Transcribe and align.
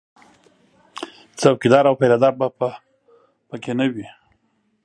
څوکیدار 1.39 1.83
او 1.89 1.95
پیره 1.99 2.17
دار 2.23 2.33
به 2.39 2.47
په 3.49 3.55
کې 3.63 3.71
نه 3.79 3.85
وي 3.93 4.07